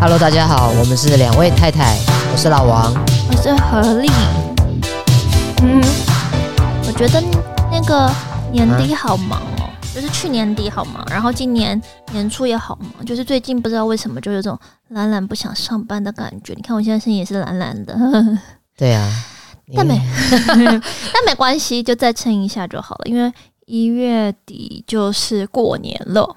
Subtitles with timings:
[0.00, 1.94] Hello，大家好，我们是两位太太，
[2.32, 2.90] 我是老王，
[3.30, 4.08] 我是何丽。
[5.62, 5.78] 嗯，
[6.86, 7.22] 我觉得
[7.70, 8.10] 那个
[8.50, 11.78] 年底好忙哦，啊、就是去年底好忙，然后今年
[12.12, 14.58] 年初也好忙，就是最近不知道为什么就有种
[14.88, 16.54] 懒懒不想上班的感觉。
[16.54, 17.94] 你看我现在声音也是懒懒的。
[18.78, 19.06] 对啊，
[19.76, 20.00] 但没，
[20.56, 23.30] 但没关系，就再撑一下就好了，因为
[23.66, 26.36] 一月底就是过年了。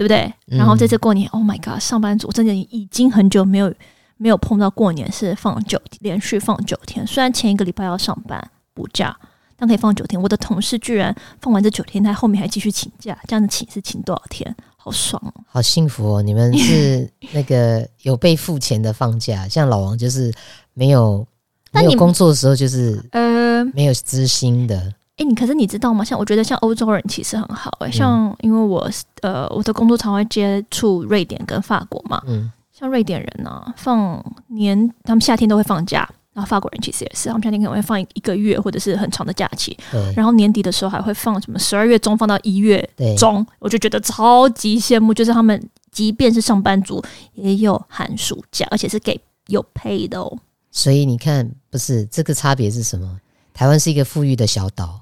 [0.00, 0.32] 对不对？
[0.46, 3.70] 然后这次过年，嗯，Oh my God，上班族真的已经很久没有
[4.16, 7.06] 没有碰到过年是放九连续放九天。
[7.06, 8.42] 虽然前一个礼拜要上班
[8.72, 9.14] 补假，
[9.58, 10.18] 但可以放九天。
[10.22, 14.56] 我的同事居然放完这九天，他后面还继续请假，这样子请是请多少天？
[14.78, 16.22] 好爽哦，好幸福哦！
[16.22, 20.32] 你们是 那个有被付钱的放假，像老王就是
[20.72, 21.26] 没有
[21.72, 24.94] 没有工作的时候就是呃没有资薪的。
[25.20, 26.02] 哎，你可是你知道吗？
[26.02, 39.76] 像我觉得像欧洲人其实很好哎、欸，像因为我呃我的工作常会接触瑞典跟法国嘛，嗯，像瑞典人呢、啊、放年他们夏天都会放假，然后法国人其实也是，他们夏天可能会放一个月或者是很长的假期，
[40.16, 50.38] 然后年底的时候还会放什么十二月中放到一月中，我就觉得超级羡慕，就是他们即便是上班族也有寒暑假，而且是给有 pay 的哦。
[50.70, 53.20] 所以你看，不是这个差别是什么？
[53.60, 54.98] 台湾是一个富裕的小岛，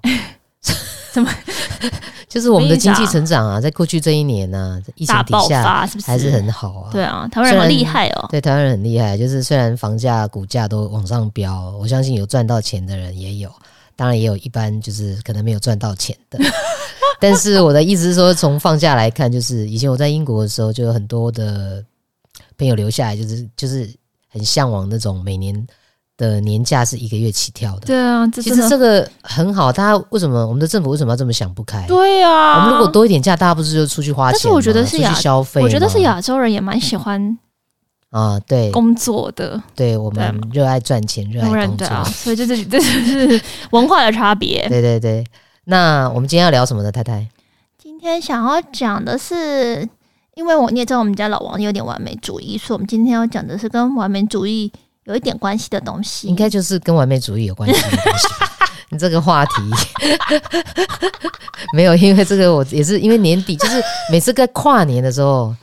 [1.15, 1.31] 怎么？
[2.29, 6.91] 就是我们的经济成长啊，在过去这一年呢、啊，疫情底下还是很好啊。
[6.91, 8.27] 对啊，台湾人很厉害哦。
[8.29, 13.49] 对，台湾人很厉害，就是虽然房价、股价都往上飙，我相信有赚到钱的人也有，
[13.95, 16.41] 当然也有一般就是可能没有赚到钱的。
[17.21, 21.85] 但是我的意思是说，从放假来看，就是以前我在英国的时候，就有很多的
[22.57, 23.89] 朋友留下来，就是就是
[24.29, 25.65] 很向往那种每年。
[26.19, 29.73] 的年假是一个月起跳的，对啊，其实这个很好。
[29.73, 31.87] 大家为什么我们的政府为什么要这么想不开？
[31.87, 34.33] 对啊，我们如果多一点假，大家不是就出去花钱？
[34.33, 37.39] 但是我觉得是亚消费，我觉得是亚洲人也蛮喜欢
[38.11, 39.63] 啊，对工作的。
[39.77, 43.41] 对，我们热爱赚钱，热爱工作，啊、所以这是这是
[43.71, 44.67] 文化的差别。
[44.69, 45.25] 对对对，
[45.67, 46.91] 那我们今天要聊什么呢？
[46.91, 47.29] 太太，
[47.81, 49.89] 今天想要讲的是，
[50.35, 54.73] 因为我你也知道，我们家老王有点完美主义，所以我们今天要讲的是跟完美主义。
[55.09, 58.29] 有一点关系的东西，应该就是跟完美主义有关系的东西。
[58.91, 59.53] 你这个话题
[61.75, 63.83] 没有，因为这个我也是因为年底，就是
[64.13, 65.55] 每次在跨年的时候，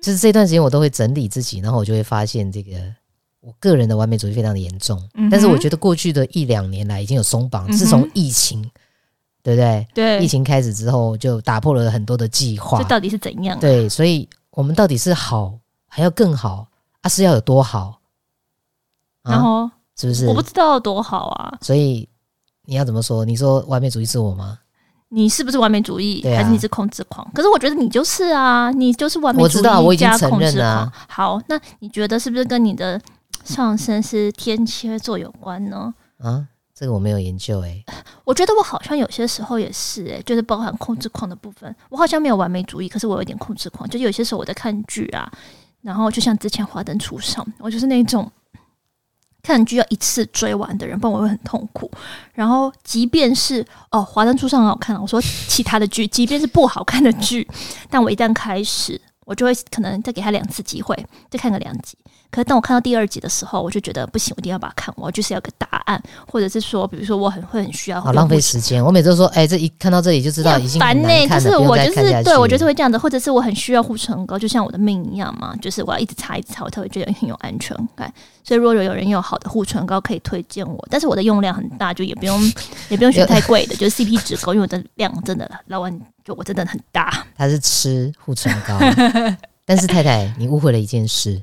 [0.00, 2.72] 就是这段时间我都会整理自己，然后我就会发现这个
[3.40, 5.00] 我个人的完美主义非常的严重。
[5.14, 8.62] 嗯、但是我觉得过去的一两年来已经有松绑，自从疫情，
[9.42, 9.86] 对不对？
[9.94, 12.78] 对，疫情开始之后就打破了很多的计划。
[12.78, 13.58] 这到底是怎样？
[13.60, 15.56] 对，所以我们到底是好
[15.88, 16.66] 还要更好
[17.02, 17.08] 啊？
[17.08, 18.00] 是要有多好？
[19.24, 20.26] 然后、啊、是不是？
[20.26, 21.58] 我不知道多好啊！
[21.60, 22.08] 所以
[22.64, 23.24] 你要怎么说？
[23.24, 24.58] 你说完美主义是我吗？
[25.08, 26.22] 你是不是完美主义？
[26.26, 27.28] 啊、还是你是控制狂？
[27.34, 29.44] 可是我觉得你就是啊，你就是完美主义。
[29.44, 30.92] 我知道，我已经承认了、啊。
[31.08, 33.00] 好，那你觉得是不是跟你的
[33.44, 35.92] 上升是天蝎座有关呢？
[36.18, 37.94] 啊，这个我没有研究诶、欸。
[38.24, 41.74] 我觉得我好像有些时候也是诶、欸，就是包含控制狂的部分。
[41.90, 43.86] 我好像没有完美主义，可是我有点控制狂。
[43.88, 45.30] 就有些时候我在看剧啊，
[45.82, 48.30] 然后就像之前《华灯初上》，我就是那种。
[49.42, 51.90] 看剧要一次追完的人，不然我会很痛苦。
[52.32, 53.60] 然后，即便是
[53.90, 57.46] 哦，《华灯初上》很好看，我说其他的剧，即便是不好看的剧，
[57.90, 60.96] 但我一旦开始，我就会可能再给他两次机会，
[61.28, 61.98] 再看个两集。
[62.30, 68.82] 可是当我看到第二集的时候，我就觉得不行，我一定要把它看完，我就是要个答案，或者是说，比如说我很会很需要，好浪费时间。
[68.82, 78.10] 我每次都说，哎、欸，这一看到这里就知道已经很难看了，就是我就是对我就是会这样子，或者是我很需要护唇膏，就像我的命一样嘛，就是我要一直擦一直擦，我才会觉得很有安全感。
[78.44, 82.40] 所以如果有人有好的护唇膏可以推荐我，但是我的用量很大，就也不用
[82.90, 87.24] 也不用选太贵的， 就是 CP 值高，因为我的量真的老万就我真的很大。
[87.36, 88.78] 他是吃护唇膏，
[89.64, 91.40] 但是太太你误会了一件事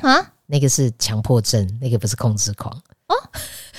[0.00, 0.32] 啊。
[0.48, 2.72] 那个是强迫症，那个不是控制狂
[3.08, 3.16] 哦。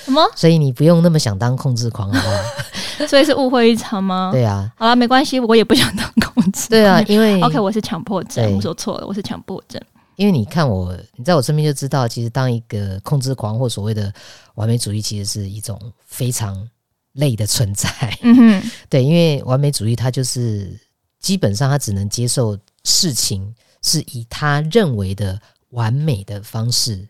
[0.04, 0.22] 什么？
[0.36, 3.06] 所以你不用那么想当控制狂，好不好？
[3.08, 4.28] 所以是误会一场吗？
[4.30, 4.70] 对啊。
[4.76, 6.68] 好了，没关系，我也不想当控制。
[6.68, 9.80] 对啊，因为 OK，我是强迫症，我说错了，我是强迫症。
[10.18, 14.12] 因为你看我，你在我身边就知道，其实当一个控制狂或所谓的
[14.56, 16.68] 完美主义，其实是一种非常
[17.12, 17.88] 累的存在。
[18.22, 20.78] 嗯哼， 对，因为完美主义它就是
[21.18, 25.40] 基本上他只能接受事情是以他认为的。
[25.72, 27.06] 完美的方式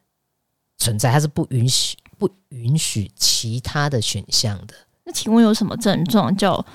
[0.78, 4.74] 存在，它是不允许不允许其他的选项的。
[5.04, 6.66] 那请问有什么症状叫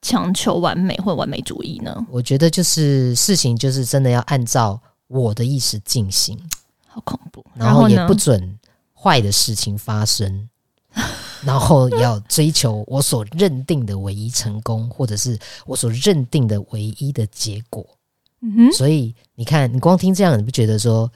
[0.00, 2.06] 强求完美或完美主义呢？
[2.08, 4.80] 我觉得就是事情就是真的要按照
[5.20, 6.38] 我的意识进行，
[6.86, 7.44] 好恐怖。
[7.54, 8.58] 然后也不准
[8.92, 10.48] 坏的事情发生，
[11.44, 17.86] 然后要追求我所认定的唯一成功，或者是我所认定的唯一的结果。
[18.40, 21.10] 嗯哼，所以你看，你光听这样，你不觉得说？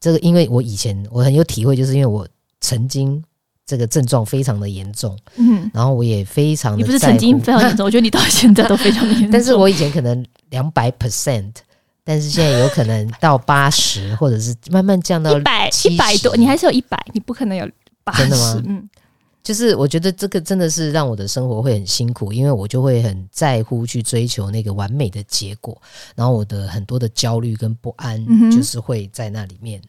[0.00, 2.26] 这个因为我以前我很有体会，就是因为我
[2.60, 3.22] 曾经
[3.64, 11.52] 这个症状非常的严重，嗯，然后我也非常的，你不是曾经非常严重，我觉得你到现在都非常严重， 但是我以前可能两百 percent。
[12.04, 17.68] 但是现在有可能到八十，或者是慢慢降到一百一百多，你还是有一百，你不可能有
[18.02, 18.22] 八十。
[18.22, 18.62] 真的吗？
[18.66, 18.88] 嗯，
[19.42, 25.80] 就是我觉得这个真的是让我的生活会很辛苦，因为我就会很在乎去追求那个完美的结果，
[26.16, 29.80] 然后我的很多的焦虑跟不安，就是会在那里面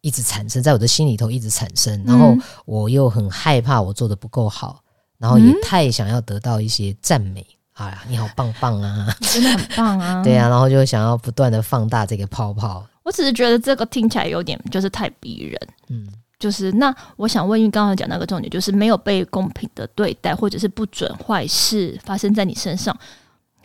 [0.00, 2.36] 一直产生，在我的心里头一直产生，然后
[2.66, 4.82] 我又很害怕我做的不够好，
[5.18, 7.46] 然后也太想要得到一些赞美。
[7.78, 9.06] 啊，你好棒棒啊！
[9.20, 10.20] 你真的很棒啊！
[10.24, 12.84] 对啊，然后就想要不断的放大这个泡泡。
[13.04, 15.68] 我只是觉得这个听起来有点就是太逼人。
[15.88, 16.08] 嗯，
[16.40, 22.96] 就是那我想问，因为刚刚讲那个重点，就是没有被公平的对待，或者是不准坏事发生在你身上。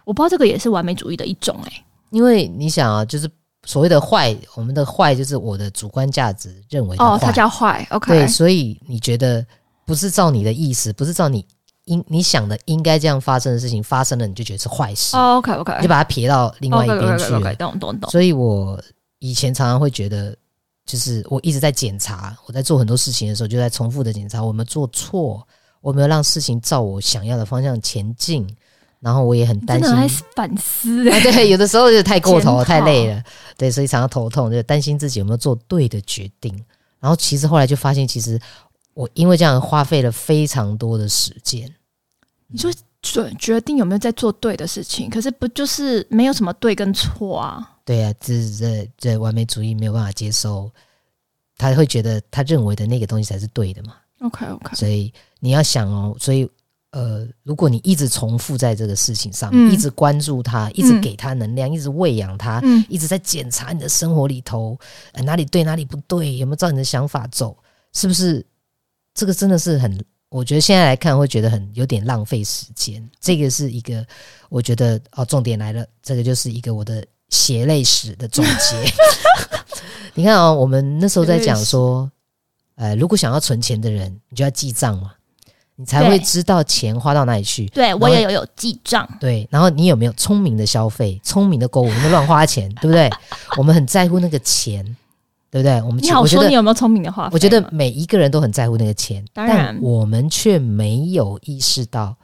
[0.05, 3.27] 我不知道这个也是完美主义的一种哎、欸，因为你想啊，就是
[3.65, 7.83] 所谓的坏，我们的坏就是我的主观价值认为的，哦，它叫坏。
[7.89, 9.43] OK，对，所以你觉得
[9.87, 11.43] 不是照你的意思，不是照你。
[11.85, 15.17] 应你想的应该这样发生的事情发生了，你就觉得是坏事。
[15.17, 17.25] Oh, OK OK，就把它撇到另外一边去
[17.57, 18.09] 懂懂懂。
[18.09, 18.81] 所以我
[19.19, 20.33] 以前常常会觉得，
[20.85, 25.45] 就是我一直在检查，我在做很多事情的时候，就在重复的检查，我们做错，
[25.81, 28.47] 我没有让事情照我想要的方向前进。
[29.01, 31.21] 然后我也很担心，真的反思、欸。
[31.21, 33.21] 对，有的时候就太过头，太累了。
[33.57, 36.53] 对，所以常常头痛，就担心自己有没有做对的决定。
[37.01, 38.39] 然后其实后来就发现，其实。
[38.93, 41.73] 我因为这样花费了非常多的时间。
[42.47, 45.09] 你说准决定有没有在做对的事情？
[45.09, 47.77] 可是不就是没有什么对跟错啊？
[47.83, 50.71] 对啊，这这这完美主义没有办法接受，
[51.57, 53.95] 他会觉得他认为的那个东西才是对的嘛。
[54.21, 56.49] OK OK，所以你要想哦，所以
[56.91, 64.79] 呃，如果你一直重复在这个事情上面，嗯、一直关注他，一直给他能量，嗯、一直喂养他，嗯、一直在检查你的生活里头，
[65.11, 67.57] 呃，哪里对哪里不对，有没有照你的想法走，
[67.91, 68.45] 是不是？
[69.13, 73.07] 这个真的是很，我觉得现在来看会觉得很有点浪费时间。
[73.19, 74.05] 这个是一个，
[74.49, 78.93] 我觉得哦，重点来了，这个就是一个我的血泪史的总结。
[80.15, 82.09] 你看哦，我们那时候在讲说，
[82.75, 85.11] 呃，如果想要存钱的人，你就要记账嘛，
[85.75, 87.67] 你才会知道钱花到哪里去。
[87.67, 89.07] 对，我也有有记账。
[89.19, 93.09] 对，然后你有没有聪明的消费、聪明的购物，有没有乱花钱，对不对？
[93.57, 94.83] 我们很在乎那个钱。
[95.53, 95.79] 对不对？
[95.83, 97.29] 我们你好说你有没有聪明的话？
[97.31, 102.15] 我觉得每一个人都很在乎那个钱，当然，但我们却没有意识到，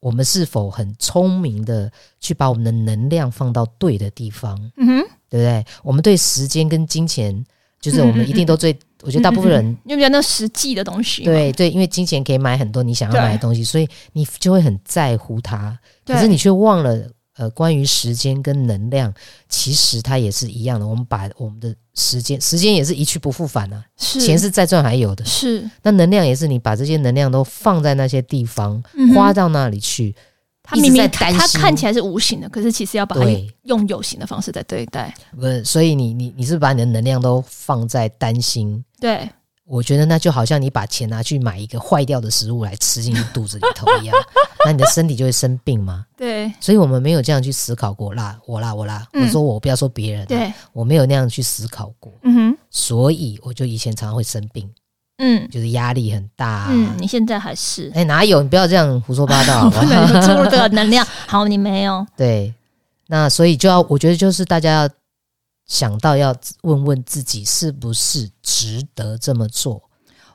[0.00, 4.58] 我们是否很聪明的去把我们的能量放到对的地方？
[4.78, 5.62] 嗯哼，对不对？
[5.82, 7.44] 我们对时间跟金钱，
[7.78, 8.74] 就是我们一定都最，
[9.04, 17.06] 我觉得大部分人因为比较那实际的东西，对对，因为金钱可以买很多你想要买的东西，所以你就会很在乎它，可是你却忘了。
[17.36, 19.12] 呃，关于时间跟能量，
[19.48, 20.86] 其实它也是一样的。
[20.86, 23.84] 我们把我们的时间，时间也是一去不复返啊。
[23.96, 25.24] 是，钱是再赚还有的。
[25.24, 30.14] 是，那能量也是，你把这些能量都放在那些地方，嗯、花到那里去。
[30.62, 33.24] 他明明他看起来是无形的，可是其实要把它
[33.62, 35.14] 用有形的方式在对待。
[35.36, 38.84] 不是，所以你你你是把你的能量都放在担心。
[38.98, 39.28] 对。
[39.68, 44.16] 我觉得那就好像你把钱拿去买一个坏掉的食物来吃进去肚子里头一样，
[44.64, 46.06] 那你的身体就会生病嘛？
[46.16, 54.70] 对，所以我们没有这样去思考过啦，我啦，我啦，嗯、我说我不要说别人，对，我没有那样去思考过，嗯哼，所以我就以前常常会生病，
[55.18, 57.88] 嗯，就是压力很大、啊，嗯，你现在还是？
[57.88, 58.42] 哎、欸，哪有？
[58.42, 61.04] 你不要这样胡说八道 好不好，不能注入这个 能量。
[61.26, 62.54] 好，你没有，对，
[63.08, 64.88] 那所以就要，我觉得就是大家要。
[65.66, 69.82] 想到要问问自己是不是值得这么做。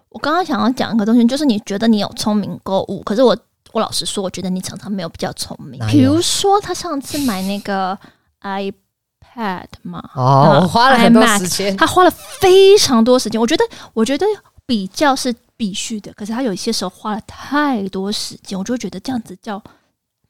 [0.09, 3.37] 我刚刚想要讲一个东西，就是你觉得你有聪明购物，可是我
[3.71, 5.79] 我老实说，我觉得你常常没有比较聪明。
[5.87, 7.97] 比如说，他上次买那个
[8.41, 13.39] iPad 嘛，哦，我花了很多时间，他花了非常多时间。
[13.39, 14.25] 我觉得，我觉得
[14.65, 19.63] 比较是必须的，可是他有一些时候花了太多时间，我就会觉得这样子叫。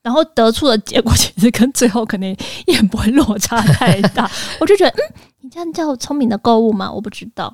[0.04, 2.36] 然后得出的结果 其实跟最后可能
[2.68, 4.30] 也不会落差太大，
[4.60, 6.92] 我就觉得，嗯，你这样叫聪明的购物吗？
[6.92, 7.54] 我不知道。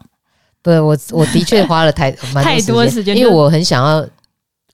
[0.62, 2.12] 对，我我的确花了太
[2.44, 3.98] 太多时间，因为我很想要，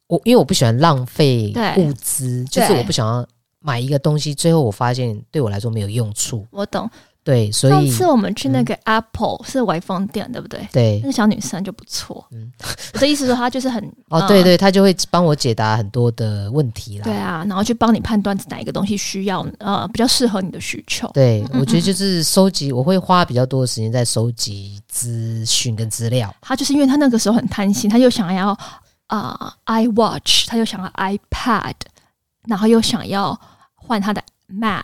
[0.07, 3.25] 我因为我不喜欢浪费物资，就是我不想要
[3.59, 6.45] 买一个东西，最后我发现对我来说没有用处。
[6.51, 6.89] 我懂。
[7.23, 10.67] 对，所以上次我们去那个 Apple、嗯、是微风店，对不对？
[10.73, 12.25] 对，那个小女生就不错。
[12.31, 12.51] 嗯，
[12.93, 17.05] 我的意思说她就是很 哦，对，对对，她就会帮我解答很多的问题啦。
[17.05, 21.09] 对啊，然后去帮你判断哪一个东西需要呃比较适合你的需求。
[21.13, 26.33] 对，我觉得就是收集，我会花比较多的时间在收集资讯跟资料。
[26.41, 28.49] 她就是因为她那个时候很贪心，她又想要
[29.07, 31.75] 啊、呃、iWatch，她又想要 iPad，
[32.47, 33.39] 然后又想要
[33.75, 34.83] 换她的 Mac。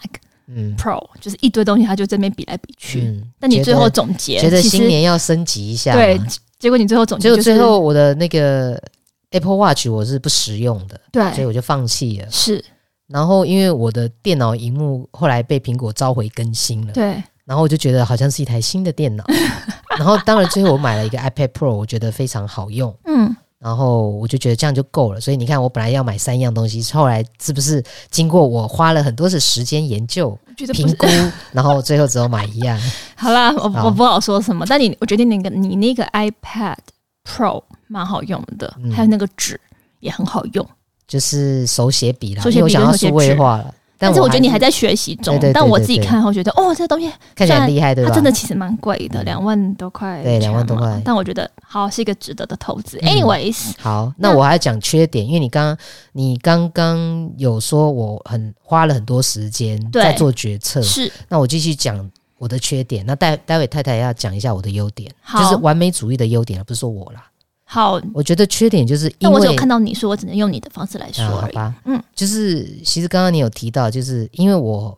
[0.53, 3.01] 嗯，Pro 就是一堆东西，它就这边比来比去。
[3.01, 5.94] 嗯，但你最后总结，觉得新年要升级一下。
[5.94, 6.20] 对，
[6.58, 8.82] 结果你最后总结，就最后我的那个
[9.32, 12.27] Apple Watch 我是不实用的，对，所以我就放弃了。
[12.32, 12.63] 是，
[13.08, 17.22] 然后因为我的电脑荧幕后来被苹果召回更新了，对。
[17.46, 19.25] 然后我就觉得好像是一台新的电脑，
[19.98, 23.09] 然后当然最后我买了一个 iPad Pro，我觉得非常好用，嗯，
[23.60, 25.20] 然后我就觉得这样就够了。
[25.20, 30.38] 所以你看，我本来要买三样东西，后来是不是经过我花了很多的时间研究、
[30.74, 31.06] 评估，
[31.51, 32.80] 然后最后只有买一样？
[33.16, 36.78] 好啦，我我不好说什么，但你我决定那个你那个 iPad
[37.24, 39.60] Pro 蛮好用的，嗯、还有那个纸
[40.00, 40.66] 也很好用，
[41.08, 43.75] 就是手写笔啦，手写笔我想要数位化了。
[44.00, 48.10] 但是我觉得你还在学习中，但我自己看后觉得，哦，这个东西看起来很厉害，对吧？
[48.10, 51.01] 它真的其实蛮贵的，两万多块，对，两万多块。
[51.03, 52.98] 但我觉得好是一个值得的投资。
[53.00, 55.77] Anyways，好，那我还要讲缺点，因为你刚刚
[56.13, 61.12] 你刚刚有说我很花了很多时间在做决策，是。
[61.27, 67.25] 那我继续讲我的缺点，那待待会太太要讲一下我的优点，就是完美主义的优点，而不是说我啦。
[67.72, 71.76] 好，我觉得缺点就是因为，但我只有看到你说，我只能用你的方式来说，好吧？
[71.86, 74.98] 嗯，就是其实刚刚你有提到，就是因为我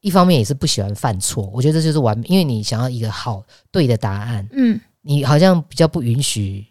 [0.00, 6.64] 一方面也是不喜欢犯错，我觉得这就是完美，因为你想要一个好对的答案，嗯，你好像比较不允许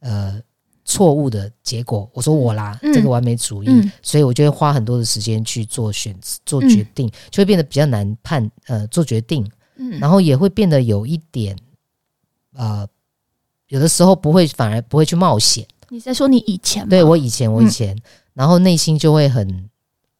[0.00, 0.40] 呃
[0.86, 2.10] 错误的结果。
[2.14, 3.68] 我说我啦，这个完美主义，
[4.02, 11.54] 所以我就会花很多的时间去做选择、做决定，就会变得比较难判呃做决定，嗯，然后也会变得有一点
[12.54, 12.88] 呃。
[13.68, 15.66] 有的时候不会，反而不会去冒险。
[15.90, 16.90] 你在说你以前吗？
[16.90, 18.02] 对，我以前，我以前，嗯、
[18.34, 19.68] 然后内心就会很，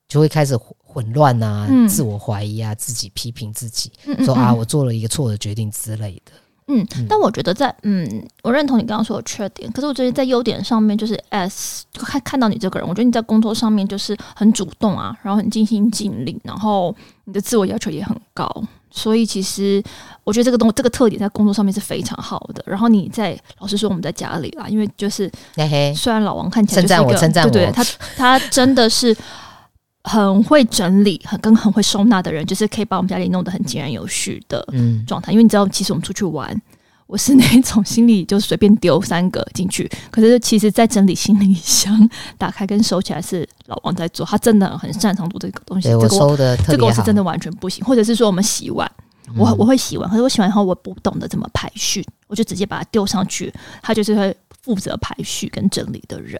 [0.07, 3.91] 就会开始混乱啊，嗯、自我怀疑啊，自己批评自己，
[4.25, 6.31] 说啊，我做了一个错的决定之类的。
[6.69, 8.07] 嗯，嗯但我觉得在嗯，
[8.41, 16.95] 我认同你刚刚说的缺点，可是我觉得在优点上面，就是 S 看看到你这个人，我觉得你在工作上面就是很主动啊，然后很尽心尽力，然后
[17.25, 18.49] 你的自我要求也很高。
[18.91, 19.81] 所以其实
[20.23, 22.63] 我觉得这个东这个特点在工作上面是非常好的。
[22.65, 25.31] 然后你在老实说，我们在家里啊，因为就是
[25.95, 27.83] 虽然老王看起来就是一个称赞我，对对，他
[28.17, 29.15] 他真的是
[30.03, 34.65] 很会整理，很跟很会收纳的人，就是可以把我们家里弄得很井然有序的
[35.05, 35.31] 状态。
[35.31, 36.59] 嗯、因为你知道，其实我们出去玩。
[37.05, 45.91] 我是那种心里就随便丢三个进去，可是其实，在整理行李箱打开跟收起来是老王在做，他真的很擅长做这个东西。
[45.91, 46.55] 我收的。
[46.57, 47.83] 这个我是真的完全不行。
[47.83, 48.87] 或者是说我们洗碗，
[49.35, 53.51] 我我会洗碗，可是我洗完以后我不懂得怎么排序，我就直接把它丢上去，
[53.81, 56.39] 他就是会负责排序跟整理的人。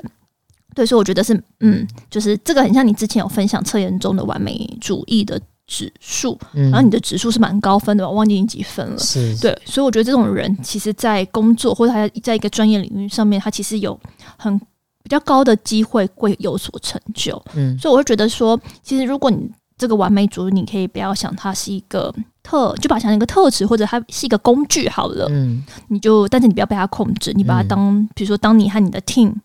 [0.75, 5.39] 对，所以我觉得是嗯，就是这个很像你之前有分享测验中的完美主义的。
[5.71, 8.97] 指数，然后你的指数是蛮高分的，我忘记你几分了。
[8.97, 13.95] 是，对，所以我觉得这种人，其实，在工作或者他在一个专业领域上面，他其实有
[14.35, 17.39] 很比较高的机会会有所成就。
[17.53, 19.47] 嗯，所以我会觉得说，其实如果你
[19.77, 22.11] 这个完美主义，你可以不要想它是一个
[22.41, 25.27] 特，就把它想成一个特质，或者它是一个工具好了。
[25.29, 29.35] 嗯，你就，但是你不要被它控制，你把它当，比如说，当你和你的 team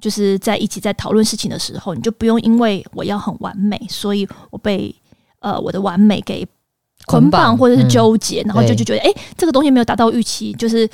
[0.00, 4.94] 就是在一起在讨论事情的时候，你就不用因为我要很完美，所以我被。
[5.40, 6.44] 呃，我的完美给
[7.04, 10.88] 捆绑或者是纠结，嗯、然后就就觉得，哎、欸，这个东西没有达到预期，就是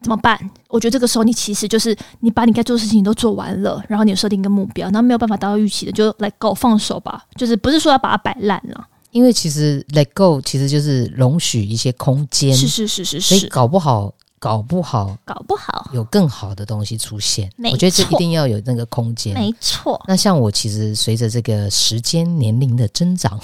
[0.00, 0.38] 怎么办？
[0.68, 7.26] 我觉得这个时候你其实就是你把你该做的事情都做完了，然后你设定一个目标，然后没有办法达到预期的，就 let go 放手吧。
[7.34, 14.14] 就是不是说要把它摆烂了，因为其实 let go 其实就是容许一些空间，是是是是是，所以搞不好。
[14.38, 17.50] 搞不好，搞不好有更好的东西出现。
[17.70, 19.34] 我觉得这一定要有那个空间。
[19.34, 20.00] 没错。
[20.06, 23.38] 那像我其实随着这个时间年龄的增长，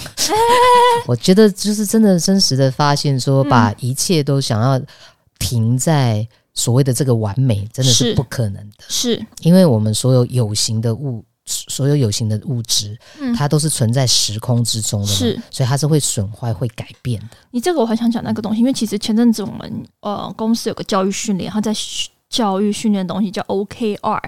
[1.07, 4.81] 我觉得就是真的真实的发现，说把一切都想要
[5.39, 8.85] 停在所谓的这个完美，真的是不可能的。
[8.87, 11.23] 是，是因为我们所有有形的物。
[11.45, 17.27] 所有有形的物质，嗯、它都是存在时空之中的，是，所以它是会损坏、会改变的。
[17.51, 21.71] 你这个我很想讲那个东西，因为其实前阵子我们呃公司有个教育训练，它在
[22.29, 24.21] 教育训练的东西叫 OKR。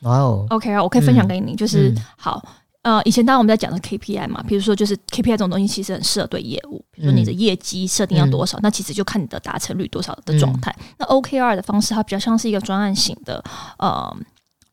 [0.00, 2.42] 哦，OKR 我可以分享给你，嗯、就是、嗯、好
[2.82, 10.74] 呃，以前当然我们在讲的 KPI 嘛，比如说就是 KPI 这种东西其实很适合对业务，比如说你的业绩设定要多少，嗯、那其实就看你的达成率多少的状态。
[10.78, 13.44] 嗯、那 OKR 的方式，它比较像是一个专案型的
[13.78, 14.16] 呃。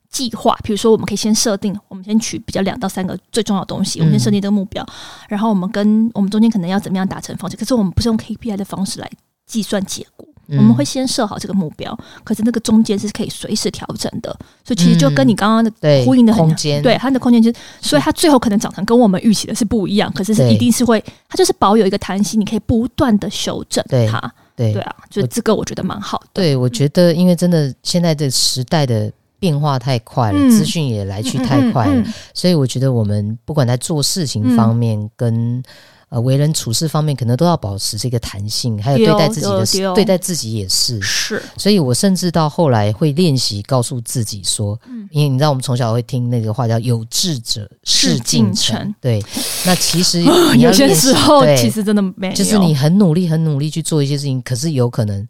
[0.10, 4.94] 计划，比如说，我们可以先设定，我们先取比较两到三个最重要的东西，我们先设定这个目标，嗯、
[5.30, 7.56] 然后我们跟我们中间可能要怎么样达成方式。
[7.56, 9.10] 可是我们不是用 KPI 的方式来
[9.46, 14.36] 计算结果，嗯、我们会先设好这个目标，可是那个中间是可以随时调整的。
[14.66, 15.72] 所以其实就跟你刚刚的
[16.06, 24.20] 呼应的很空间，对它的空间就是，所以它最后可能长成跟我们预期的是不一样，可是是一定是会，它就是保有一个弹性，你可以不断的修正它。
[24.56, 26.28] 对对啊，就这个我觉得蛮好的。
[26.34, 29.12] 对，我觉得因为真的现在的时代的。
[29.40, 32.04] 变化太快了，资讯、嗯、也来去太快了，
[32.34, 35.64] 所以我觉得我们不管在做事情方面跟、嗯
[36.10, 41.00] 呃，为人处事方面可能都要保持这个弹性，还有对待自己的对待自己也是。
[41.04, 41.40] 是。
[41.56, 49.24] 所以我甚至到后来会练习告诉自己说，嗯，因为你知道我们从小会听那个话叫“有志者事竟成”，对。
[49.68, 50.24] 那其实
[50.58, 55.28] 有些时候其实真的没有，就是你很努力很努力去做一些事情，可是有可能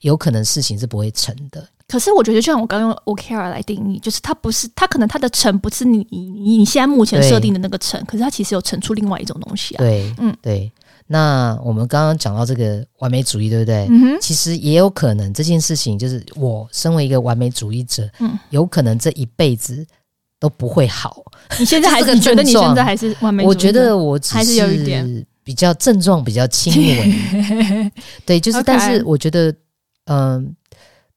[0.00, 1.66] 有可能事情是不会成的。
[1.86, 6.18] 可是我觉得，就像我刚用 OKR 来定义，就是它不是，它可能它的成不是你你
[6.58, 9.78] 你现在目前设定的那个成，可是它其实有成出另外一种东西啊。
[9.78, 10.70] 对，嗯，对。
[11.10, 13.86] 那我们刚刚讲到这个完美主义，对不对？
[13.88, 14.18] 嗯哼。
[14.20, 19.86] 其实也有可能这件事情，就是我身为一个完美主义者，嗯，有可能这一辈子
[20.38, 21.22] 都不会好。
[21.58, 23.58] 你现在还是 你觉得你现在还是完美主义者？
[23.58, 27.90] 我觉得我还是有一点比较症状比较轻微。
[28.26, 29.50] 对，就是，但是我觉得，
[30.08, 30.56] 嗯，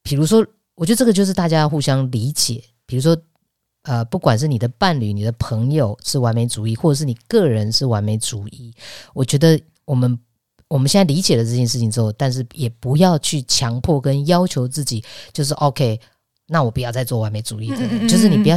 [0.02, 0.46] 比如说。
[0.74, 2.64] 我觉得这个就是大家互相理解。
[2.86, 3.16] 比如说，
[3.82, 8.74] 呃，不管是你的伴侣、你的朋友是完美主义，或者是你个人是完美主义，
[9.12, 10.18] 我觉得我们
[10.68, 16.00] 我们现在理解了这件事情之后，但是也不要去强迫跟要求自己，就是 OK，
[16.48, 18.56] 那我不要再做完美主义的人，嗯嗯嗯，就是你不要。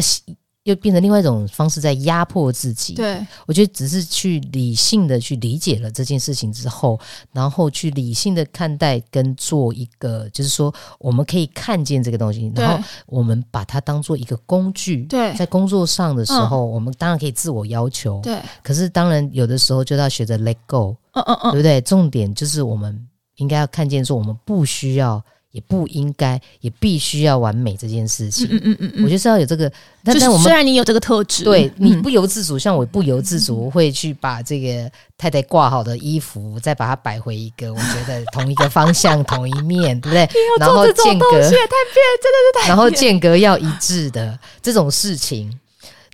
[0.66, 2.96] 又变成另外一种方式在压迫自己。
[2.96, 7.00] 对，我觉得只是去理性的去理解了这件事情之后，
[7.32, 15.04] 然后去理性的看待跟做一个，就是说我们可以看见这个东西，然后我们把它当做一个工具。
[15.04, 18.20] 对，在工作上的时候，我们当然可以自我要求。
[18.22, 20.98] 对，可是当然有的时候就要学着 let go。
[21.12, 21.80] 嗯嗯嗯，对不对？
[21.82, 25.24] 重点就是我们应该要看见说，我们不需要。
[25.56, 28.46] 也不应该，也必须要完美这件事情。
[28.52, 29.72] 嗯嗯嗯嗯，我觉得是要有这个。
[30.04, 40.28] 但但我们虽然你有这个特质，对你不由自主，像我不由自主会去把这个太太挂好的衣服，再把它摆回一个我觉得同一个方向、同一面， 对不对？
[40.60, 42.68] 然后间隔太变，真的是太。
[42.68, 45.50] 然后间隔要一致的这种事情，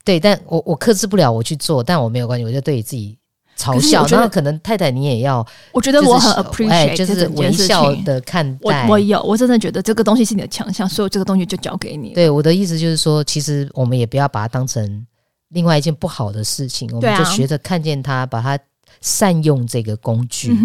[0.06, 3.18] 对，但我我克制不了我去做，但我没有关系，我就对自己。
[3.58, 8.88] 嘲笑，然后可能太太你也要，我觉得我很 appreciate，就是微笑的看待。
[8.88, 12.14] 我我有，我真的觉得这个东西是你的强项，所以这个东西就交给你。
[12.14, 15.06] 对，我的意思就是说，其实我们也不要把它当成
[15.50, 18.58] 另外一件不好的事情，我们就学着看见它，把它
[19.02, 20.56] 善用这个工具。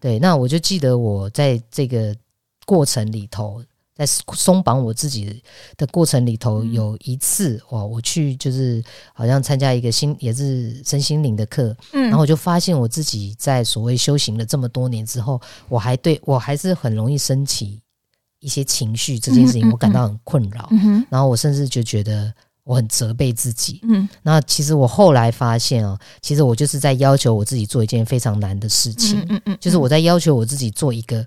[0.00, 2.14] 对，那我就记得我在这个
[2.66, 3.62] 过程里头。
[4.04, 5.40] 在松绑我自己
[5.76, 8.82] 的过程里头，有一次哇，我去就是
[9.14, 17.80] 好像参加一个心也是身心灵的课，嗯，然后我就发现我自己在所谓修行了这么多年之后，我还对我还是很容易升起
[18.40, 22.34] 一些情绪，这件事情我感到很困扰，嗯哼，然后我甚至就觉得
[22.64, 31.24] 我很责备自己，嗯，那其实我后来发现啊，其实我就是在要求我自己做一件非常难的事情，嗯嗯，就是我在要求我自己做一个。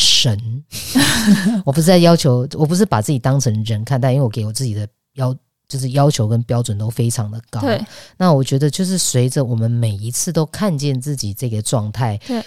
[0.00, 0.62] 神，
[1.66, 5.34] 我不是在要求，我不是把自己当成人看待，因为我给我自己的要
[5.66, 7.60] 就是要求跟标准都非常的高。
[7.60, 7.84] 对，
[8.16, 12.40] 那我觉得就是随着我们每一次都看见自己这个状态，对，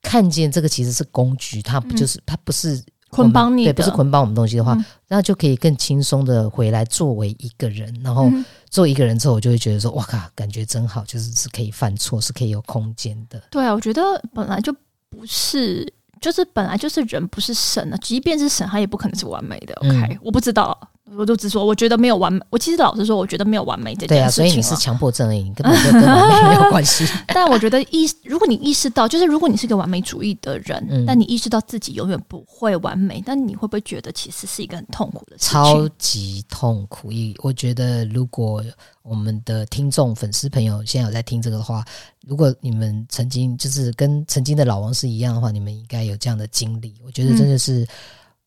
[0.00, 8.32] 看见这个其实是工具，它不就是、嗯、它不是捆绑你，对，不是捆绑我们东西的话，嗯、那就可以更轻松的回来作为一个人，然后
[8.70, 13.42] 做一个人之后，我就会觉得说，哇靠，感觉真好，就是是可以犯错，是可以有空间的。
[13.50, 14.74] 对啊，我觉得本来就
[15.10, 15.92] 不是。
[16.24, 19.74] 就是本来就是人不是神啊，即便是神，他也不可能是完美的。
[19.74, 20.74] OK，嗯，我不知道。
[21.16, 22.40] 我就只说，我觉得没有完美。
[22.48, 24.16] 我其实老实说，我觉得没有完美这件事情。
[24.16, 27.06] 对啊，所以你是强迫症而已，你根本就跟完美没有关系。
[27.28, 35.52] 但我觉得意，如果你意识到，就是如果你是一个完美主义的人，嗯、但你意识到自己永远不会完美，但你会不会觉得其实是一个很痛苦的事情？
[35.52, 37.12] 超级痛苦。
[37.12, 38.64] 一我觉得，如果
[39.02, 41.84] 我们的听众、粉丝朋友现在有在听这个的话，
[42.26, 46.94] 如果你们曾经就是跟曾经的老王是一样的话，你们应该有这样的经历。
[47.04, 47.86] 我觉得真的是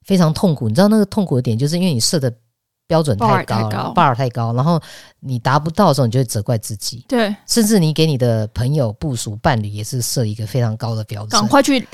[0.02, 0.68] 非常痛苦。
[0.68, 2.34] 嗯、你知道那个痛苦的点，就是因为你设的。
[2.88, 4.82] 标准太高了，bar 太高，然后
[5.20, 7.04] 你达不到的时候，你就会责怪自己。
[7.06, 11.30] 对，甚至你给你的朋友、部署、伴侣也是设一个非常高的标准。
[11.30, 11.86] 赶快去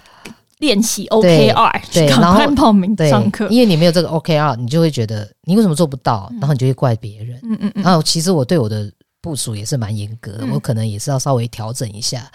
[0.59, 3.47] 练习 OKR，对，然后报名上课。
[3.49, 7.39] 因为你没有这个 OKR，你就会觉得你为什么做不到，然后你就会怪别人。
[7.41, 7.83] 嗯嗯嗯。
[7.83, 12.31] 然后其实我对我的部署也是蛮严格的，我可能也是要稍微调整一下。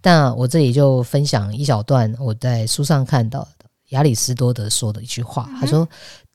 [0.00, 5.86] 但我这里就分享一小段我在书上看到的亚里士多德说的一句话，他说。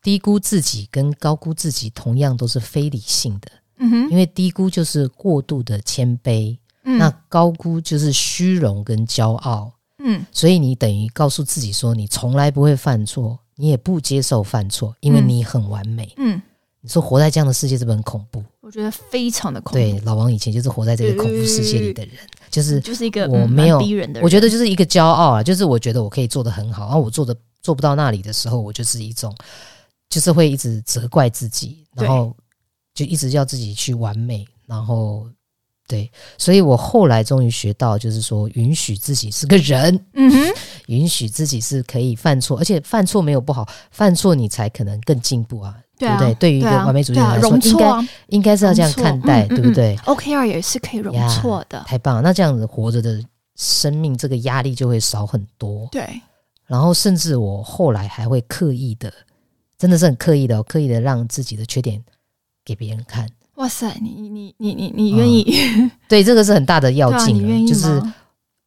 [0.03, 3.47] 低估自己跟高估自己同样都是非理性的，
[3.79, 16.41] 嗯哼，因为低估就是过度的谦卑，嗯，那高估就是虚荣跟骄傲，嗯，所以你等于告诉自己说你从来不会犯错，你也不接受犯错，因为你很完美，嗯，
[16.81, 18.43] 你说活在这样的世界是不是很恐怖？
[18.59, 19.77] 我觉得非常的恐怖。
[19.77, 22.15] 对，老王以前就是活在这个恐怖世界里的人，
[22.51, 29.33] 就是就是一个我没有逼人的人，我觉得就是一个骄傲啊，就是我觉得我可以做得很好，然后我做的做不到那里的时候，我就是一种。
[30.13, 32.31] 就是会一直责怪自己，然后
[32.93, 35.27] 就一直要自己去完美，然后
[35.87, 40.53] 对，所以我后来终于学到，就是说允许自己是个人，嗯哼，
[40.85, 46.33] 允许自己是可以犯错，而且犯错没有不好，犯错你才可能更进步啊，对不对？
[46.35, 52.21] 对于一个完美主义者来说，应该应该是要这样看待，对不对？OKR 也是可以容错的，太棒了！
[52.21, 53.19] 那这样子活着的
[53.55, 56.07] 生命，这个压力就会少很多，对。
[56.67, 59.11] 然后甚至我后来还会刻意的。
[59.77, 62.01] 真的是很刻意的，哦刻意的让自己的缺点
[62.63, 63.27] 给别人看。
[63.55, 65.45] 哇塞，你你你你你愿意、
[65.77, 65.91] 嗯？
[66.09, 68.01] 对，这个是很大的要紧，就是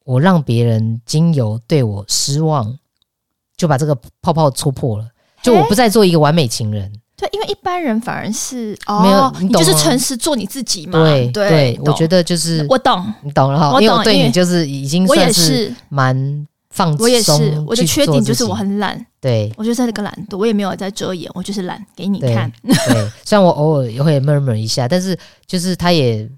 [0.05, 2.79] 我让别人经由对我失望，
[3.57, 5.09] 就把这个泡泡戳破了。
[5.43, 6.93] 就我不再做一个完美情人。
[7.17, 11.03] 对，因为一般人反而是哦，没有，你，懂你就是诚实做你自己嘛。
[11.03, 13.81] 对对，我觉得就是我懂，你懂了哈。
[13.81, 16.47] 因为我对你就是已经算是蛮。
[16.77, 17.33] 放松，我也是，
[17.67, 19.07] 我的缺点就是我很懒。
[19.19, 22.53] 对，我就是那个懒惰，我也没有在遮掩，我就是懒，给你看。
[22.63, 26.29] 对，对 虽然我偶尔也会 murmur 一下，但是就是他也，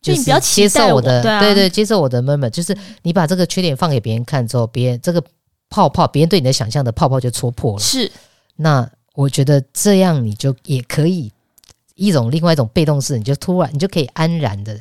[0.00, 5.22] 就你不要接受我的，对，对对，接受我的 murmur，就是你把这个缺点放给别人看之后，别人这个
[5.68, 7.78] 泡泡，别人对你的想象的泡泡就戳破了。
[7.78, 8.10] 是，
[8.56, 11.30] 那我觉得这样你就也可以
[11.94, 14.80] 一种另外一种被动式，你就突然你就可以安然的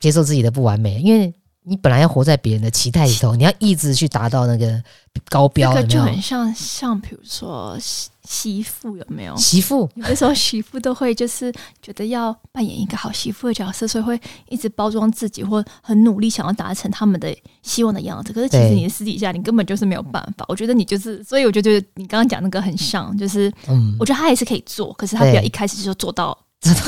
[0.00, 1.32] 接受自己的不完美，因为。
[1.68, 4.80] 你本来要活在别人的期待里头， 你要一直去达到那个
[5.28, 9.36] 高标，这个就很像像比如说媳媳妇有没有？
[9.36, 11.52] 媳妇有的时候媳妇都会就是
[11.82, 18.32] 觉得要扮演一个好媳妇的角色，所以会一直包装自己，或很努力想要达成他们的希望的样子。
[18.32, 20.44] 可是其实你的私底下你根本就是没有办法。
[20.48, 26.36] 我觉得你就是，所以我觉得你刚刚讲那个很像，就是嗯，我觉得他也是可以做，可是他不要一开始就做到。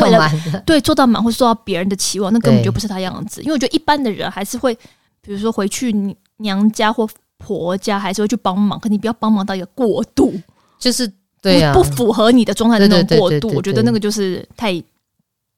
[0.01, 0.31] 为了
[0.67, 3.41] 对做到满，或是做到别人的期望，那根本就不是他样子。
[3.43, 4.75] 因为我觉得一般的人还是会，
[5.21, 5.95] 比如说回去
[6.39, 8.81] 娘家或婆家，还是会去帮忙。
[8.81, 10.35] 可你不要帮忙到一个过度，
[10.81, 13.49] 就是对呀，不符合你的状态的那种过度。
[13.55, 14.73] 我觉得那个就是太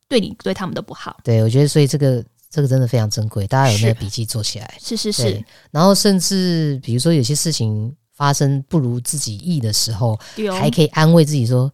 [0.06, 1.16] 对你对他们的不好。
[1.24, 4.74] 对，我觉得所以这个这个真的非常珍贵，大家有那个笔记做起来。
[4.78, 5.42] 是是是。
[5.70, 10.18] 然后甚至比如说有些事情发生不如自己意的时候，
[10.58, 11.72] 还可以安慰自己说：“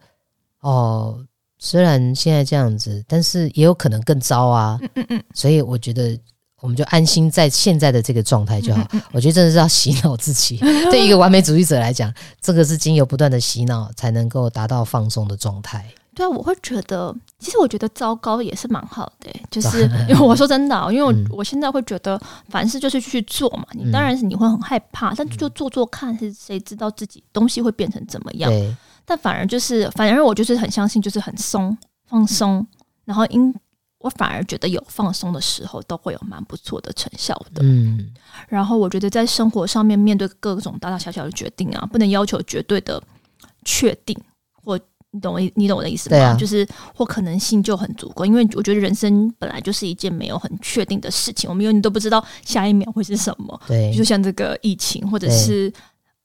[0.61, 1.19] 哦。”
[1.59, 4.79] 虽然现在这样子，但是也有可能更糟啊。
[4.81, 5.25] 嗯嗯嗯。
[5.35, 6.19] 所以我觉得，
[6.61, 8.83] 我们就安心在现在的这个状态就好。
[8.93, 10.59] 嗯嗯，我觉得真的是要洗脑自己。
[10.91, 15.87] 对一个完美主义者来讲，这个是经由不断的洗脑才能够达到放松的状态。
[16.15, 23.67] 对啊，我会觉得，其实我觉得糟糕也是蛮好的，就是 因为我说真的，因为我、嗯、我现在会觉得，凡事就是去做嘛。
[23.73, 28.51] 你当然是你会很害怕，嗯、但就做做看，是谁知道自己东西会变成怎么样？
[29.09, 32.67] 但反而就是，反而我就是很相信，就是很松放松，
[33.05, 33.55] 然后因
[34.01, 37.63] 我反而觉得有放松的时候，都会有蛮不错的成效的。
[37.63, 38.13] 嗯，
[38.49, 43.01] 然后我觉得在生活上面面对各种大大小小的决定啊，不能要求绝对的
[43.65, 44.17] 确定，
[44.53, 44.79] 或
[45.13, 46.19] 你懂我你懂我的意思吗？
[46.19, 53.61] 啊、就是或可能性就很足够，因为我觉得人生本来就是一件没有很确定的事情，我们永远都不知道下一秒会是什么。
[53.67, 55.73] 对，就像这个疫情，或者是。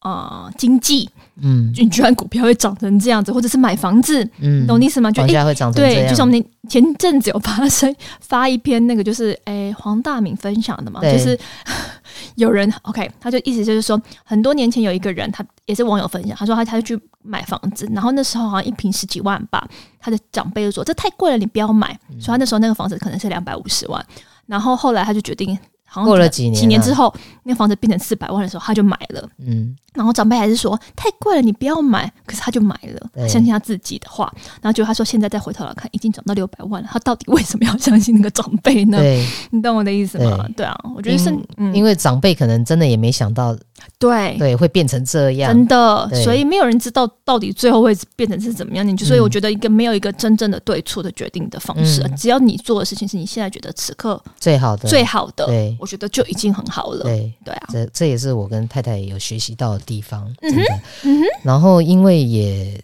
[0.02, 1.10] 啊、呃，经济，
[1.42, 5.12] 嗯，你居然股票会涨成这样子，或者是买房子，嗯，懂意思吗？
[5.12, 11.38] 就房价会涨成这样，对，就像我们前阵子有发生发一篇那个，就是诶黄大明分享的嘛，就是
[12.36, 19.68] 有人 OK，他就意思就是说，很多年前有一个人，他也是网友分享，他说他他就去买房子，然后那时候好像一平十几万吧，
[20.00, 24.04] 他的长辈就说这太贵了，你不要买，嗯、所以他那时候那个房子可能是两百五十万，
[24.48, 25.56] 然后后来他就决定。
[25.94, 29.28] 过了几年，几年之后，那房子变成四百万的时候，他就买了。
[29.40, 32.12] 嗯，然后长辈还是说太贵了，你不要买。
[32.26, 34.32] 可是他就买了，对相信他自己的话。
[34.62, 36.90] 然后就他说，现在再回头来看，已经涨到六百万了。
[36.92, 38.98] 他到底为什么要相信那个长辈呢？
[38.98, 40.46] 对，你懂我的意思吗？
[40.48, 43.58] 对，对啊，我觉得是因，嗯、因为长辈可能真的也没想到。
[43.98, 48.88] 对对，会变成这样，真的，所以没有人知道到底最后会变成是怎么样。
[48.88, 57.04] 你就所以我觉得一个没有一个真正的对错的决定的方式，嗯、只要你做的事情是你现在觉得此刻最好的、最好的，对，我觉得就已经很好了。
[57.04, 60.34] 对对啊，这这也是我跟太太有学习到的地方。
[60.40, 62.82] 真的，嗯然后因为也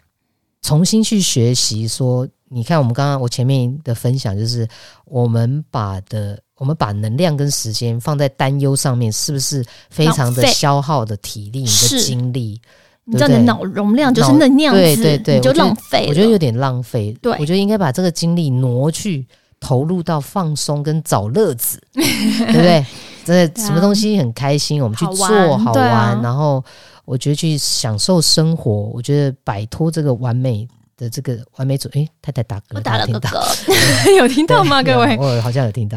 [0.61, 4.67] 重新去学习说，你看我们刚刚我前面的分享，就是
[5.05, 6.37] 我们把的。
[6.59, 12.59] 我们把能量跟时间放在担忧上面，是不是非常的消耗的体力、你的精力？
[13.03, 16.07] 你知道，你的脑容量就是那样子，对对对，你就浪费了。
[16.09, 17.15] 我觉得有点浪费。
[17.21, 19.23] 对，我觉得应该把这个精力挪去
[19.59, 22.85] 投入到放松跟找乐子， 对不对？
[23.25, 26.63] 真的，什么东西很开心，我们去做好玩，然后
[27.05, 28.71] 我觉得去享受生活。
[28.71, 30.67] 我觉得摆脱这个完美。
[30.99, 33.37] 的这个完美主义，哎，太太打嗝，我打了个嗝，
[34.17, 34.81] 有听到吗？
[34.81, 35.95] 各位，我好像有听到，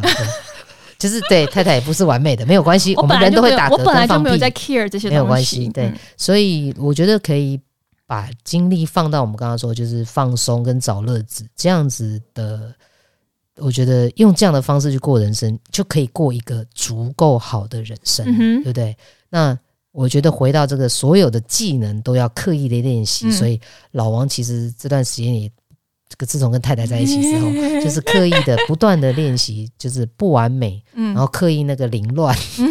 [1.00, 7.58] 就是对太太也不是完美的，没有关系，我们人都会打嗝，我本来就没有在 care 这些东西，没有关系，对，所以我觉得可以
[8.06, 12.74] 把精力放到我们刚刚说，就是放松跟找乐子这样子的。
[13.60, 18.96] 我觉得用这样的方式去过人生，就可以过一个足够好的人生，嗯、对不对？
[19.28, 19.56] 那
[19.92, 23.26] 我觉得回到这个，所有的技能都要刻意的练习。
[23.26, 23.60] 嗯、所以
[23.92, 25.48] 老王其实这段时间也，
[26.08, 32.68] 这个自从跟太太在一起之后，嗯、 就是刻意的不断的练习，就是不完美，嗯、然后刻意那个凌乱，嗯、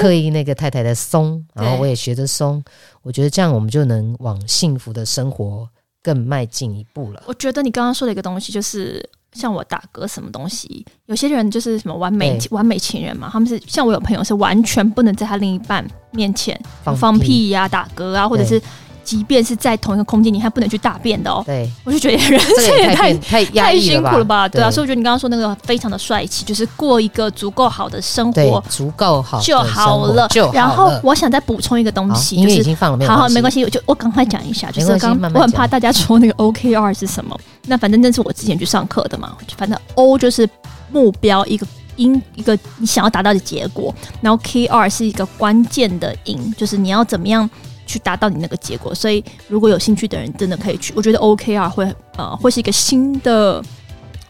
[0.00, 2.62] 刻意那个太太的松，然后我也学着松。
[3.02, 5.68] 我觉得这样我们就能往幸福的生活
[6.02, 7.22] 更迈进一步了。
[7.26, 9.08] 我觉得你刚刚说的一个东西就是。
[9.32, 16.58] 像我打嗝什么东西，有些人就是什么完美完美情人嘛，他们是像我有朋友是完全不能在他另一半面前
[16.96, 18.60] 放屁呀、啊、打嗝啊，或者是。
[19.04, 21.42] 即便是在同一个空间，你还不能去大便的哦。
[21.46, 24.48] 对，我就觉得人生也太太太辛苦了吧？
[24.48, 30.28] 对啊，对，所以我觉得你刚刚说那个非常的帅气，就是过一个足够好的生活，足够好就好了。
[30.52, 37.38] 然后我想再补充一个东西，就是已经放了，好好没关系，我就我赶快讲一下，就是刚我很怕大家说那个 OKR 是什么。
[37.66, 40.48] 那反正那是我之前去上课的嘛，反正 O 就是
[40.90, 47.48] 目标，一个因一个你想要达到的结果，然后 KR 是一个关键的因，就是你要怎么样。
[47.92, 50.94] 去达到你那个结果，所以如果有兴趣的人，真的可以去。
[50.96, 53.62] 我觉得 OKR 会呃会是一个新的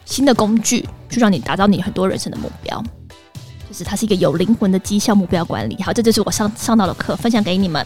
[0.03, 2.83] 新的工具，去让你达到你很多人生的目标。
[3.69, 5.81] 就是它是一个有灵魂的绩效目标管理。
[5.81, 7.85] 好，这就是我上上到的课，分享给你们。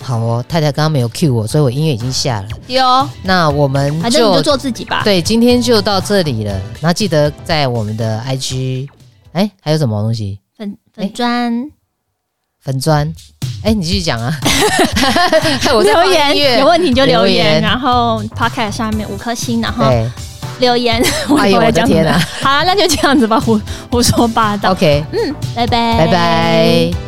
[0.00, 2.48] 好哦，太太刚刚没有 cue 我，所以我音乐已经下了。
[2.68, 5.02] 有哦，那我们反正你就做自己吧。
[5.04, 6.60] 对，今天就到这里了。
[6.80, 8.88] 那记得在我们的 IG，
[9.32, 10.40] 哎，还有什么东西？
[10.56, 11.70] 粉粉砖，
[12.60, 13.12] 粉专。
[13.64, 14.32] 哎，你继续讲啊！
[15.74, 19.84] 我留言有问题就留言，然后 Podcast 上面五颗星，然后
[20.60, 21.02] 留言。
[21.38, 22.18] 哎呦我的天哪！
[22.40, 24.70] 好，那就这样子吧，胡胡说八道。
[24.72, 27.07] OK，嗯，拜拜，拜拜。